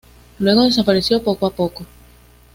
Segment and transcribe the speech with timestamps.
[0.39, 1.85] Luego desapareció poco a poco.